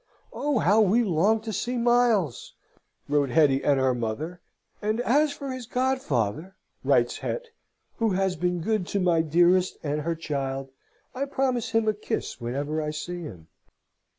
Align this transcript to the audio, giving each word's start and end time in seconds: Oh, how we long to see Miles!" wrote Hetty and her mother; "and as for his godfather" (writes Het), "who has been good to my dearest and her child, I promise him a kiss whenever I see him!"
Oh, 0.33 0.57
how 0.57 0.81
we 0.81 1.03
long 1.03 1.41
to 1.41 1.53
see 1.53 1.77
Miles!" 1.77 2.55
wrote 3.07 3.29
Hetty 3.29 3.63
and 3.63 3.79
her 3.79 3.93
mother; 3.93 4.41
"and 4.81 4.99
as 5.01 5.31
for 5.31 5.51
his 5.51 5.67
godfather" 5.67 6.55
(writes 6.83 7.19
Het), 7.19 7.49
"who 7.97 8.09
has 8.13 8.35
been 8.35 8.61
good 8.61 8.87
to 8.87 8.99
my 8.99 9.21
dearest 9.21 9.77
and 9.83 10.01
her 10.01 10.15
child, 10.15 10.71
I 11.13 11.25
promise 11.25 11.69
him 11.69 11.87
a 11.87 11.93
kiss 11.93 12.41
whenever 12.41 12.81
I 12.81 12.89
see 12.89 13.21
him!" 13.21 13.45